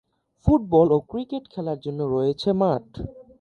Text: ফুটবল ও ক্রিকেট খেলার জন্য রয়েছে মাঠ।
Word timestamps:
ফুটবল 0.47 0.87
ও 0.95 0.97
ক্রিকেট 1.11 1.43
খেলার 1.53 1.79
জন্য 1.85 1.99
রয়েছে 2.13 2.49
মাঠ। 2.61 2.85